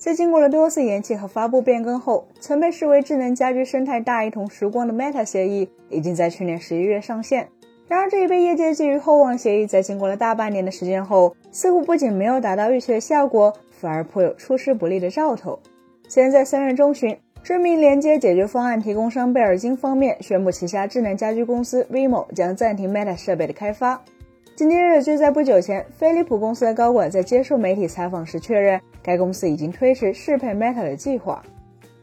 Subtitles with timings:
[0.00, 7.46] 在经过了多次延期和发布变更后，曾被视为智能家居生态大一统时光的 Meta 协议已经在去年十一月上线。
[7.86, 15.58] 然而，这一被业界寄予厚望协议，在经过了大半年的时间后，似乎不仅没有达到预期的效果，反而颇有出师不利的兆头。
[16.08, 24.02] 现在三月中旬，知名连接解决方案提供商贝尔金方面宣布，旗下智能家居公司 Vimo 将暂停 Meta 设备的开发。
[24.60, 31.42] 紧接着，就在不久前，飞利浦公司的高管在接受媒体采访时确认，该公司已经推迟适配 Meta 的计划。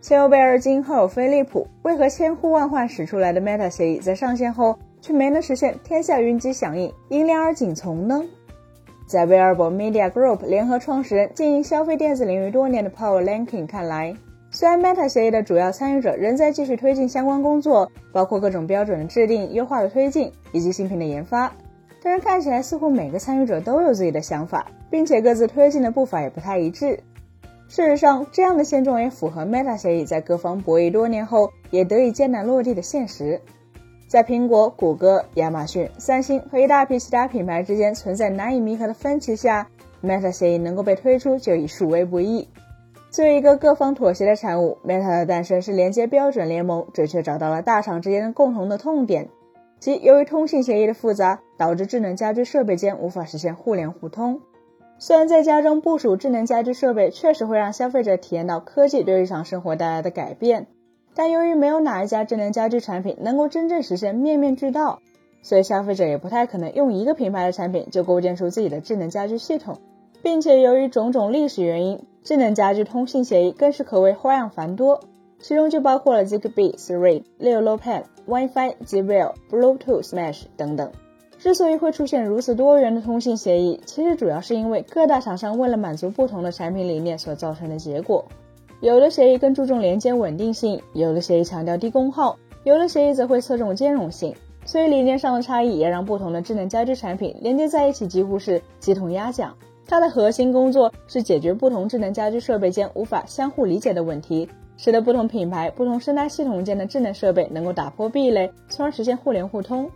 [0.01, 8.25] 先有贝尔金，后有飞利浦，为何千呼万唤始出来的 Meta 协议在上线后却没能实现天下云集响应，因两耳紧从呢？
[9.05, 14.15] 在 Wearable Media Group 联合创始人、经营消费电子领域多年的 Paul Lankin 看来，
[14.49, 21.53] 虽然 Meta 协议的主要参与者仍在继续推进相关工作，包括各种标准的制定、优化的推进以及新品的研发。
[22.01, 26.99] 但是看起来似乎每个参与者都有自己的想法，并且各自推进的步伐也不太一致。
[27.67, 33.41] 事实上，这样的现状也符合 Meta 协议在各方博弈多年后也得以艰难落地的现实。
[34.07, 39.67] 在苹果、谷歌、亚马逊、三星和一大批其他品牌之间存在难以弥合的分歧下
[40.01, 42.47] ，Meta 协议能够被推出就已数为不易。
[43.09, 49.27] 作为一个各方妥协的产物，Meta 的诞生是连接标准联盟准确找到了大厂之间的共同的痛点。
[49.79, 54.41] 即由于通信协议的复杂，导致智能家居设备间无法实现互联互通。
[54.99, 60.67] 虽然在家中部署智能家居设备确实会让消费者体验到科技对日常生活带来的改变，
[61.13, 65.01] 但由于没有哪一家智能家居产品能够真正实现面面俱到，
[65.41, 69.77] 所以消费者也不太可能用一个品牌的产品就构建出自己的智能家居系统。
[70.23, 74.99] 并且由于种种历史原因，智能家居通信协议更是可谓花样繁多。
[75.39, 80.91] 其中就包括了 Zigbee、Thread、Low Pan、WiFi、Zigbee、Bluetooth Mesh 等等。
[81.39, 88.25] 之所以会出现如此多元的通信协议，其实主要是因为各大厂商为了满足不同的产品理念所造成的结果。
[88.81, 94.35] 有的协议更注重连接稳定性，有的协议强调低功耗，有的协议则会侧重兼容性。
[94.65, 99.55] 所以理念上的差异也让不同的智能家居产品连接在一起几乎是鸡同鸭讲。
[99.87, 104.49] 它的核心工作是解决不同智能家居设备间无法相互理解的问题。
[104.75, 109.89] 使得不同品牌、不同生态系统间的智能设备能够打破壁垒，从而实现互联互通。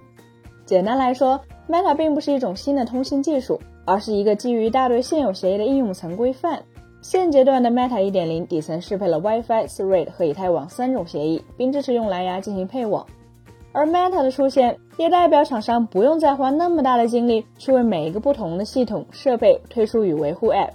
[0.72, 6.64] 简单来说，Meta 并不是一种新的通信技术，而是一个基于大堆现有协议的应用层规范。
[7.02, 13.06] 现阶段的 Meta 1.0底层适配了 WiFi、Thread 和以太网三种协议，并支持用蓝牙进行配网。
[13.74, 20.70] 而 Meta 的出现，也代表厂商不用再花那么大的精力去为每一个不同的系统设备推出与维护 App。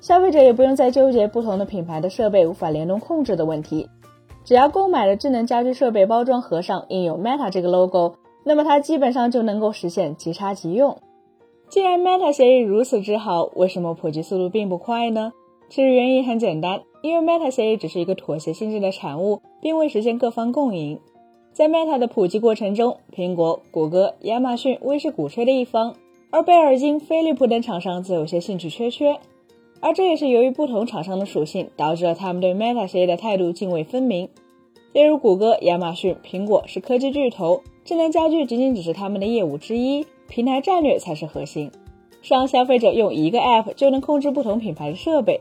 [0.00, 3.88] 消费者也不用再纠结不同的品牌的设备无法联动控制的问题，
[4.44, 10.96] 只要购买的智能家居设备包装盒上印有 Meta 这个 logo，那么它基本上就能够实现即插即用。
[11.68, 15.32] 既然 Meta 协议如此之好，为什么普及速度并不快呢？
[15.68, 20.98] 其实原因很简单，因为 Meta 协议只是一个妥协性质的产物，并未实现各方共赢。
[21.52, 25.94] 在 Meta 的普及过程中，苹果、谷歌、亚马逊微是鼓吹的一方，
[26.30, 29.18] 而贝尔金、飞利浦等厂商则有些兴趣缺缺。
[29.80, 34.28] 而这也是由于不同厂商的属性，导致了他们对 Meta 协议的态度泾渭分明。
[34.92, 41.70] 例如，谷歌、亚马逊、苹果是科技巨头，智能家居仅仅只是他们的业务之一，平台战略才是核心，
[42.22, 45.40] 让消费者用一个 App 就能控制不同品牌的设备。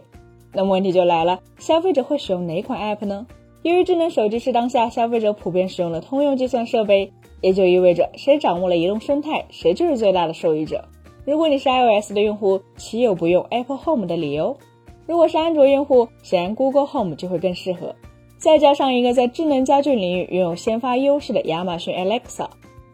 [0.54, 3.28] 那么问题就来了，消费者会使用哪款 App 呢？
[3.62, 7.12] 由于智能手机是当下消费者普遍使用的通用计算设备，
[7.42, 10.86] 也就意味着谁掌握了移动生态，谁就是最大的受益者。
[11.26, 14.58] 如果你是 iOS 的用户，岂有不用 Apple Home 的理由？
[15.06, 17.94] 如果是安卓用户，显然 Google Home 就会更适合。
[18.40, 22.48] 再加上一个在智能家居领域拥有先发优势的亚马逊 Alexa，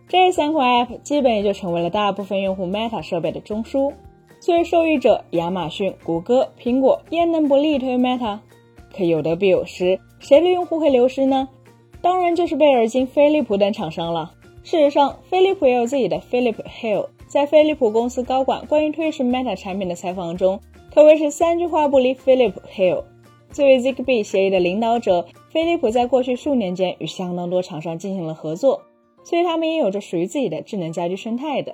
[0.08, 3.94] 这三款 App 基本也就成为了大部分用户 Meta 设备的中枢。
[4.40, 8.40] 作为受益者，亚马逊、谷歌、苹果焉能不力推 Meta？
[8.98, 11.48] 可有得必有失，谁的用户会流失呢？
[12.02, 14.32] 当然就是贝尔金、飞利浦等厂商了。
[14.64, 17.10] 事实上，飞利浦也有自己的 Philip Hill。
[17.28, 20.60] 在飞利浦公司高管关于推迟 Meta 产品的采访中，
[20.92, 23.04] 可谓是三句话不离 Philip Hill。
[23.56, 28.82] 作为 Zigbee 协议的领导者，飞利浦在过去数年间与相当多厂商进行了合作，
[29.24, 31.74] 所以他们也有着属于自己的智能家居生态的。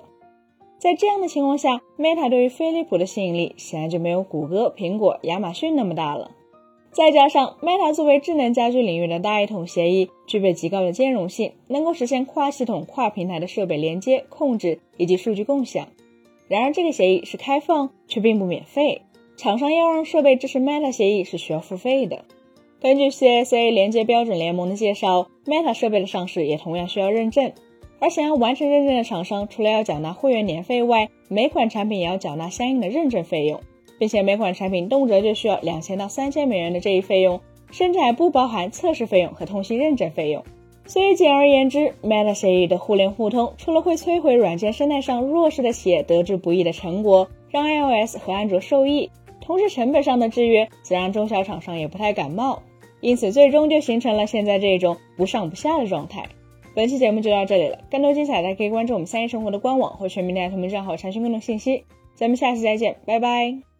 [0.78, 6.30] 在这样的情况下，Meta 对于飞利浦的吸引力显然就没有谷歌、苹果、亚马逊那么大了。
[6.92, 15.88] 再加上 Meta 作为智能家居领域的大一统协议，具备极高的兼容性，能够实现跨系统、跨平台的设备连接、控制以及数据共享。
[16.46, 19.02] 然而，这个协议是开放，却并不免费。
[19.36, 22.24] 厂商要让设备支持 Meta 协议是需要付费的。
[22.80, 27.52] 根据 CSA 连接标准联盟的介绍，Meta 设备的上市也同样需要认证。
[27.98, 33.60] 而想要完成认证的厂商，除了要缴纳会员年费外，每款产品也要缴纳相应的认证费用。
[33.98, 37.40] 并且每款产品动辄就需要两千到三千美元的这一费用，
[37.70, 40.42] 甚至还不包含测试费用和通信认证费用。
[40.86, 49.08] 所以简而言之，Meta 协议的互联互通，除了会摧毁软件生态上弱势的企业得之不易的成果，让 iOS 和安卓受益，
[49.42, 52.62] 同时成本上的制约则让中小厂商也不太感冒，
[53.00, 56.24] 因此最终就形成了现在这种不上不下的状态。
[56.74, 61.84] 本期节目就到这里了，更多精彩大家可以关注我们三一生活的官网或全民大同名账号查询更多信息。
[62.14, 63.71] 咱们下期再见，拜拜。